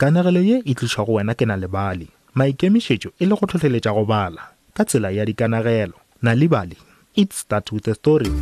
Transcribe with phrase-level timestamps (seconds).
[0.00, 2.08] kanegelo ye e tliša go wena ke na lebale
[2.40, 4.42] maikemišetšo e le go tlhotlheletša go bala
[4.76, 6.76] ka tsela ya dikanagelo na lebale
[7.20, 8.32] it start with a story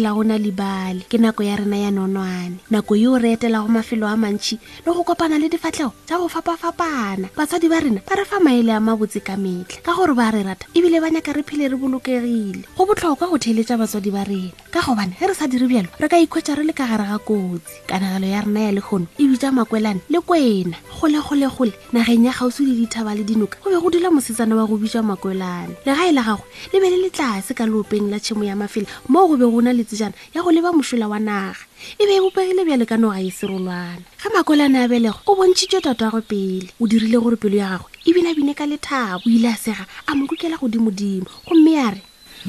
[0.00, 4.06] fela go na lebale ke nako ya rena ya nonwane nako yo re etelago mafelo
[4.08, 8.24] a mantšhi le go kopana le difatlhego tsa go fapafapana batswadi ba rena ba re
[8.24, 11.42] fa maele a mabotse ka metlha ka gore ba re rata ebile ba nyaka re
[11.44, 15.44] phele re bolokegile go botlhokwa go theletsa batswadi ba rena ka gobane ge re sa
[15.46, 18.72] dire bjalo re ka ikhwetsa re le ka gare ga kotsi kanagelo ya rena ya
[18.80, 23.68] lekgono e bitsa makwelane le kwena golegolegole nageng ya gausi le dithaba le dinoka go
[23.68, 26.88] be go dula mosetsana wa go bitswa makwelane le ga e la gagwe le be
[26.88, 29.84] le le tlase ka loopeng la tšhimo ya mafela moo go be go na le
[29.90, 31.58] tsejana ya go leba mošola wa naga
[31.98, 35.82] e be e bopegile bjale ka noga e serolwana ga makolane a belego o bontšhitse
[35.82, 39.56] tata go pele o dirile gore pelo ya gagwe ebinabine ka lethabo o ile a
[39.58, 42.02] sega a mo kokela godimodimo gomme ya re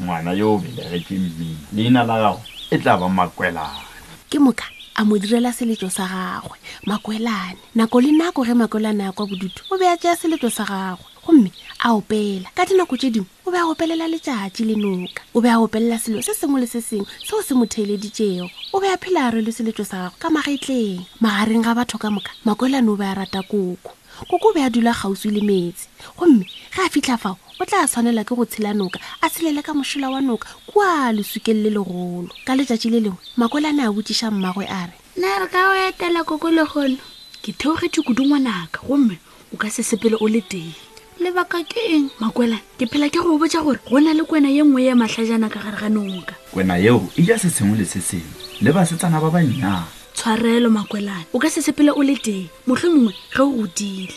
[0.00, 3.86] ngwana yo o belegetse mmino leina la gago e tla ba makwelane
[4.30, 4.66] ke moka
[4.98, 6.58] a mo direla seletso sa gagwe
[6.90, 10.66] makwelane nako le nako ge makwelane a kwa bodutu o be a tseya seletso sa
[10.66, 11.50] gagwe gomme
[11.86, 15.48] a opela ka dinako tse dingwe o be a opelela letšatši le noka o be
[15.48, 19.24] a opelela selo se sengwe le se sengwe seo se motheeleditšego o be a phela
[19.26, 23.04] a rwele seletso sa gago ka magetleng magareng ga batho ka moka makwelano o be
[23.08, 23.80] a rata koko
[24.28, 25.88] koko o be a dula kgauswi le metsi
[26.20, 29.72] gomme ge a fitlha fao o tla tshwanela ke go tshela noka a tshelele ka
[29.72, 34.92] mošola wa noka kua losukelele legolo ka letšatši le lengwe makwelane a botiša mmagwe a
[34.92, 37.00] re nna re ka o etela koko legono
[37.40, 39.16] ke theogetse kudungwanaka gomme
[39.56, 40.68] o ka se sepele o le tee
[41.18, 44.62] lebaka ke eng makwela ke phela ke go botsa gore go na le kwena ye
[44.62, 47.98] nngwe ye matlhajana ka gare ga noka kwena yeo e ja se sengwe le se
[48.00, 48.30] sengwe
[48.62, 53.14] le basetsana ba bannyana tshwarelo makwelane o ka se sepele o le teng motlho mongwe
[53.34, 54.14] ge o godile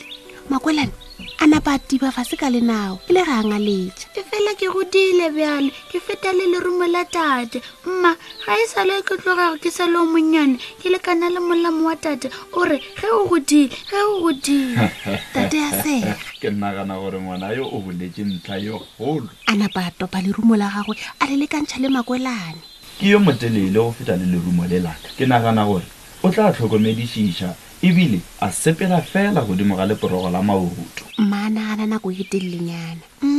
[0.50, 0.94] makwelane
[1.42, 4.68] a napa a tiba fase ka lenao e le ga a ngaletša ke fela ke
[4.70, 8.14] godile bjale ke feta le lerumo la tate mma
[8.46, 12.30] ga e sale ke tlogago ke sa leo monnyane ke lekana le molamo wa tate
[12.54, 14.86] o re ge o godile ge o godile
[15.34, 19.90] tate a sega ke nnagana gore ngwana yo o boletse ntlha yo kgolo a napa
[19.90, 22.62] a topa lerumo la gagwe a le lekantšha le makwelane
[23.02, 25.90] ke yo motelele go feta le lerumo le laka ke nagana gore
[26.22, 31.86] o tla tlhokomedišiša ebile a sepela fela godimo ga leporogo la maoruto mana a ra
[31.90, 33.34] nako e telelenyana um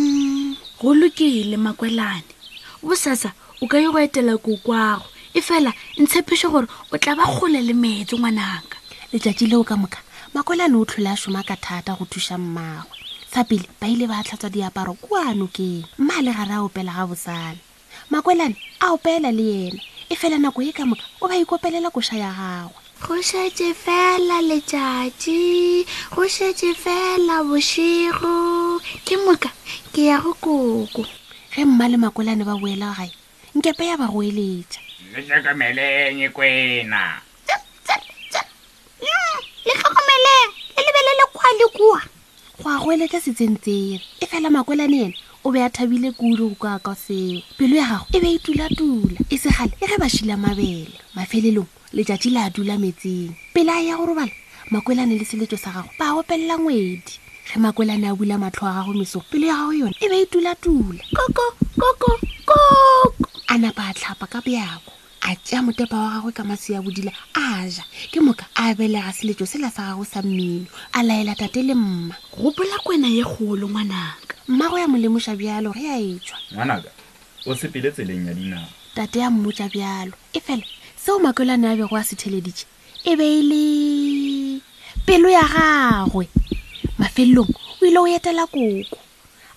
[0.50, 2.26] mm, go lokile makwelane
[2.82, 3.30] bosasa
[3.62, 7.70] o ka ye go etela kokoago e fela ntshepiše gore o tla ba kgole le
[7.72, 8.74] metsi ngwanaka
[9.14, 10.02] letsatsi leo ka moka
[10.34, 12.94] makwelane o tlhole a šoma ka thata go thuša mmagwe
[13.30, 17.58] fa pele ba ile ba tlhatswa diaparo kuanokeng mma le gare a opela ga bosala
[18.10, 19.80] makwelane a opela le yena
[20.10, 24.38] e fela nako e ka moka o ba ikopelela koša ya gagwe go šetše fela
[24.48, 28.38] letšatši go šetše fela bošego
[29.04, 29.50] ke moka
[29.90, 31.02] ke ya go koko
[31.50, 33.10] ge mma le makolane ba boela gae
[33.58, 34.78] nkepe ya ba go eletša
[35.18, 37.20] letlhokomeleng kwena mm,
[39.66, 41.98] letlhokomeleng le lebelele kwa le kua
[42.62, 46.54] go a go eletša setsentsere e fela makolane ena o be a thabile kudu go
[46.54, 50.36] kaka seo pelo ya gago e be e tulatula e segale e ge ba šila
[50.38, 50.86] mabele
[51.18, 54.32] mafelelong letšatši le a dula metseng pele a ya go robala
[54.72, 57.14] makwelane le seletso sa gago ba opelela ngwedi
[57.48, 60.26] ge makwelane a bula matlho a gago meso pele ya gago yone e be e
[60.26, 62.12] tulatula koko koko
[62.48, 67.12] koko a napa a tlhapa ka bjako a tšea motepa wa gagwe ka masea bodila
[67.36, 70.66] a ja ke moka a belega seletso sela sa gago sa mmino
[70.96, 75.84] a laela tate le mma gopola kwena ye kgolo ngwanaka mmago ya molemoša bjalo ge
[75.92, 76.88] a etšwa ngwanaka
[77.46, 80.64] o sepeletseleng tseleng ya dinao tate ya mmotša bjalo e fela
[81.06, 82.64] seo makelwane a bego a se theleditše
[83.04, 84.60] e be e le
[85.06, 86.30] pelo ya gagwe
[86.98, 87.50] mafelelong
[87.82, 88.98] o ile go etela koko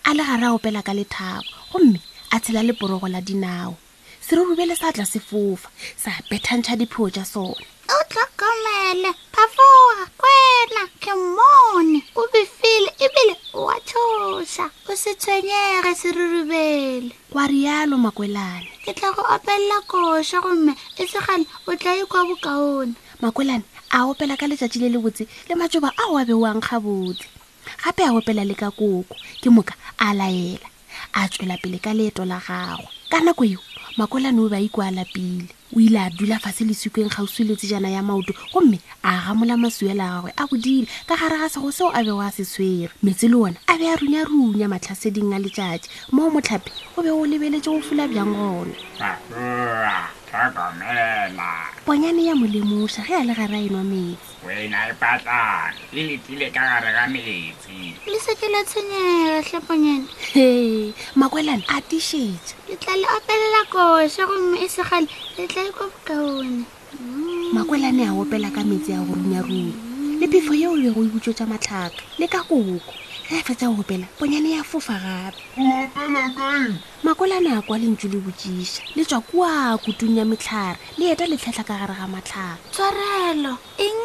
[0.10, 2.00] a le gare a opela ka lethabo gomme
[2.34, 3.78] a tshela leporogo la dinao
[4.26, 7.62] se re rubele sa tla sefofa sa bethantšha dipheo tša sone
[7.94, 16.10] o tlhokomele phafoga kwena ke mone o befile ebile wa tshosa o se tshwenyege se
[16.12, 21.98] re rubele kwa rialo makwelane ke tla go opelela koswa gomme e segane o tla
[21.98, 26.18] e kwa bokaone makolane a opela ka letsatsi le le botse le matsoba a o
[26.22, 27.26] a beoang ga botse
[27.82, 29.10] gape a opela le ka koko
[29.42, 30.70] ke moka a laela
[31.18, 33.62] a tswela pele ka leeto la gagwe ka nako eo
[33.98, 37.28] makolane o ba ikwa a lapile o ile a dula fa se lesukeng ga o
[37.28, 41.50] sweletse jana ya maoto gomme a gamola masuele a gagwe a bodile ka gare ga
[41.50, 44.70] sego seo a be o a se swere metse le ona a be a runyarunya
[44.70, 48.70] matlhaseding a letšatši moo motlhape o be o lebeletse go fula bjang gona
[51.86, 56.48] ponyane ya molemosa ge a le gare a enwa metsi wena e patlang le letile
[56.54, 62.94] ka gare ga metsi le seke le tshenyega tlheponyane ee makwelane a tišetša le tla
[62.98, 65.06] le opelela koša gomme e segale
[65.38, 67.54] le tla e kobokaone mm.
[67.54, 69.70] makwelane a opela ka metsi a go runyaruru
[70.20, 72.82] le phefo yeo le go ibutso e tsa matlhaka le ka koko
[73.30, 75.42] ge fetsa go opela ponyane ya fofa gape
[77.10, 81.26] opela kae a kwa lentso le botšiša le tswa kua kutung ya metlhare le eta
[81.32, 83.54] letlhatlha ka gare ga matlhare tshwarelo
[83.86, 83.98] eng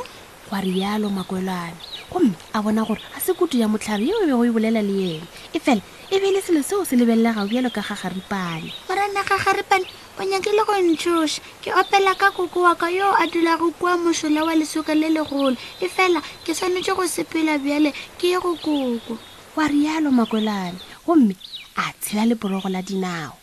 [0.51, 1.77] wa rialo makwelane
[2.13, 4.83] gomme a bona gore ga se kutu ya motlhare yeo e be go e bolela
[4.83, 5.23] le ene
[5.55, 5.81] e fela
[6.11, 9.87] e be le selo seo se lebelelega bjalo ka gagaripane morana gagaripane
[10.19, 13.95] o nyakile go ntshosa ke opela ka koko wa ka yo a dula go kua
[13.97, 18.55] mošola wa lesoka le legolo e fela ke tshwanetse go sepela bjale ke ye go
[18.59, 19.19] koko
[19.57, 20.75] wa rialo makwelane
[21.07, 21.37] gomme
[21.79, 23.39] a tshela leporogo la dinao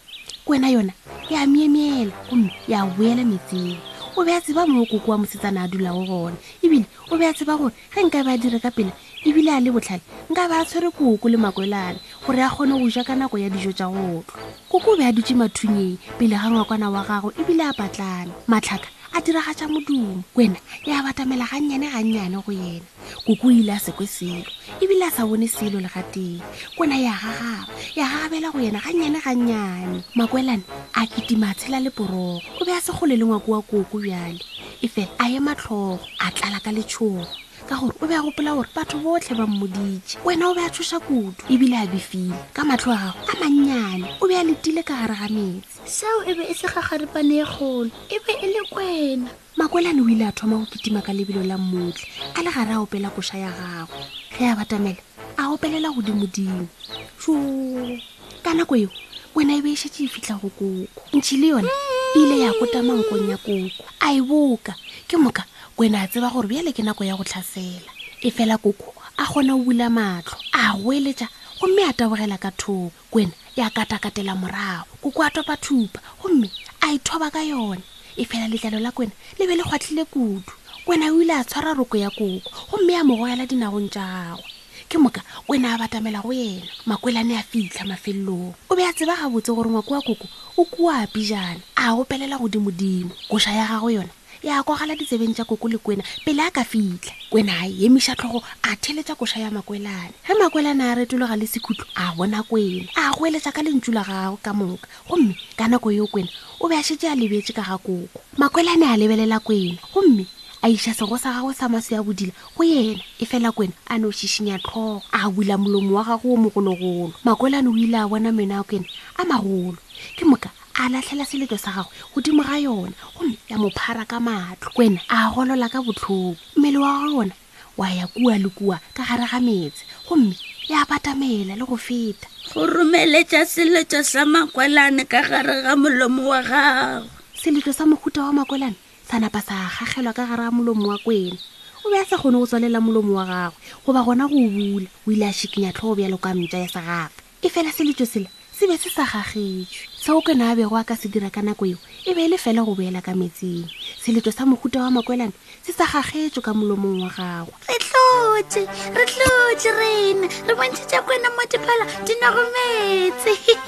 [0.46, 0.92] kwena yona
[1.32, 3.80] ya miemiela gomme ya boela metseng
[4.18, 7.34] o be a tseba moo koko wa mosetsana a dulago gona ebile o be a
[7.34, 8.92] tseba gore ge nka ba dire ka pele
[9.28, 12.88] ebile a le botlhale nka ba a tshwere koko le makwelane gore a kgone go
[12.92, 14.28] ja ka nako ya dijo tsa gotlo
[14.68, 18.92] koko o be a dutse mathunyeng pele ga ngwakwana wa gago ebile a patlane matlhaka
[19.16, 22.84] a diragatsa modumo wena e a batamela gannyane gannyane go yena
[23.24, 24.44] koko o ile a sekwe selo
[24.84, 26.44] ebile a sa bone selo le ga teng
[26.76, 32.44] kwena ya gagaba ya gagabela go yena gannyane gannyane makwelane a ketima tshela le poroko
[32.60, 34.44] o be a segole le ngwako wa koko bjale
[34.84, 37.26] e fela a ye matlhogo a tlala ka letshogo
[37.68, 40.70] ka gore o be a gopola gore batho botlhe ba mmodije wena o be a
[40.70, 44.86] tshosa kutu ebile a befile ka matlho a gago a mannyane o be a letile
[44.86, 48.62] ka gare ga metsi seo e be e segagarepane e golo e be e le
[48.70, 52.06] kwena makwelane o ile a thoma go kitima ka lebelo la mmotlhe
[52.38, 54.06] a le gare a opela koša ya gagwe
[54.38, 55.02] ge a batamele
[55.42, 56.70] a opelela godimodimo
[57.18, 57.98] soo
[58.46, 58.90] ka nako eo
[59.34, 60.86] wena e be e šetse e fitlha go koko
[61.18, 61.97] ntšhi le yone mm.
[62.16, 64.74] ile ya kotamankong ya koko a e boka
[65.08, 65.44] ke moka
[65.76, 67.92] kwena a tseba gore bjale ke nako ya go tlhasela
[68.24, 71.28] e fela koko a kgona o bula matlho a goeletša
[71.60, 76.48] gomme a tabogela ka thoko kwena ya katakatela morago koko a topa thupa gomme
[76.82, 77.84] a ithoba e ka yona
[78.16, 80.44] e fela letlalo la kwena le be le kgwatlhile kudu
[80.88, 82.40] kwena o ile a tshwara roko ya koko
[82.72, 84.44] gomme a mo dinagong tša gagwe
[84.88, 88.94] ke moka o ne a batamela go yena makwelane a fitlha mafelelong o be a
[88.96, 93.52] tseba ga botse gore ngwa kua koko o kua a pijana a opelela godimodimo koša
[93.52, 94.10] ya gago yona
[94.42, 98.16] ya e kogala ditsebeng tsa koko le kwena pele a ka fitlha kwena a emiša
[98.16, 102.88] tlhogo a theletsa koša ya makwelane ge makwelane a retologa le sekhutlho a bona kwena
[102.96, 106.32] a goeletsa ka lentsu la gagwe ka moka gomme ka nako yo kwena
[106.64, 108.08] o be a šetse a lebetse ka ga koko
[108.40, 110.24] makwelane a lebelela kwena gomme
[110.68, 113.96] a iša sego sa gago sa maso ya bodila go yena e fela kwena a
[113.96, 118.04] ne o šišinya tlhogo a bula molomo wa gago o mogologolo makolane o ile a
[118.04, 118.84] bona menao kena
[119.16, 119.80] a magolo
[120.20, 124.68] ke moka a latlhela seletso sa gagwe godimo ga yona gomme ya mophara ka matlho
[124.76, 127.36] kwena a golola ka botlhoko mmele wa gona
[127.80, 130.36] wa ya kua le kua ka gare ga metse gomme
[130.68, 136.44] ya batamela le go feta go romeletša seletso sa makwelane ka gare ga molomo wa
[136.44, 137.08] gago
[137.40, 138.76] seletso sa mohuta wa makwelane
[139.08, 141.40] sanapa sa gagelwa ka gare ga molomo wa kwena
[141.86, 143.56] o be a sa kgone go tswalela molomo wa gagwe
[143.88, 147.16] goba gona go bula o ile a shikinya tlhogo bjalo ka mtša ya sa gape
[147.40, 150.84] e fela seletso sela se be se sa gagetswe sa o kena a bego a
[150.84, 153.64] ka se dira ka nako eo e be e le fela go boela ka metseng
[154.04, 155.32] seletso sa mohuta wa makwelano
[155.64, 161.00] se sa gagetswe ka molomong wa gagwe re tlotse re tlotse rena re bontshe tša
[161.08, 163.32] kwena mo diphala dinagometse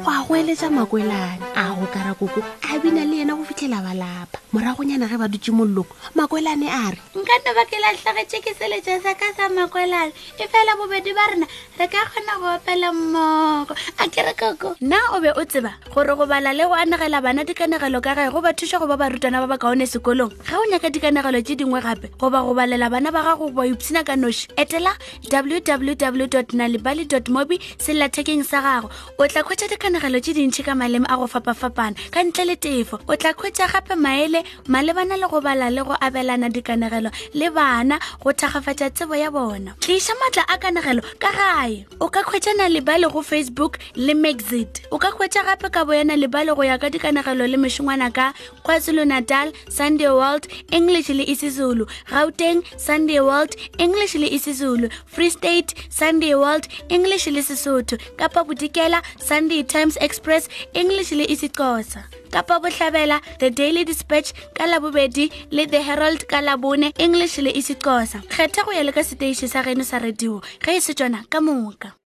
[0.00, 1.49] go a go eletša makwelane
[1.80, 2.40] go kara koko
[2.74, 6.92] a bina le yena go fitlhela ba lapa moragonyana ge ba dutse mololoko makwelane a
[6.92, 11.14] re nka no ba ke latlhagetse ke seletso sa ka sa makwelane e fela bobedi
[11.16, 11.46] ba rena
[11.80, 16.12] re ka kgona go opela mmoko a kere koko nna o be o tseba gore
[16.20, 19.40] go bala le go anegela bana dikanegelo ka gae go ba thuša go ba barutwana
[19.40, 23.08] ba ba kaone sekolong ga o nyaka dikanegelo tse dingwe gape goba go balela bana
[23.08, 24.92] ba gago ba ipshina ka noši etela
[25.32, 31.16] www nalibaly mobi sellathekeng sa gago o tla kgwetsa dikanegelo tse dintšhi ka maleme a
[31.16, 35.40] go fapafa fapana ka ntle le tefo o tla khwetša gape maele malebana le go
[35.40, 40.56] bala le go abelana dikanegelo le bana go thagafatsa tsebo ya bona tliša matla a
[40.58, 45.70] kanegelo ka gae o ka khwetšana lebale go facebook le maxit o ka khwetša gape
[45.70, 51.08] ka boyana lebale go ya ka dikanegelo le mešongwana ka kwazulu natal sunday world english
[51.08, 57.96] le isizulu gauteng sunday world english le isizulu free state sunday world english le sesotho
[58.16, 64.64] kapa bodikela sunday times express english le isiZulu ikosa kapa botlhabela the daily dispatch ka
[64.66, 69.48] labobedi le the herald ka labone english le isicosa kgetha go ya le ka seteiši
[69.48, 71.92] sa geno sa radio ge e se tsona ka moka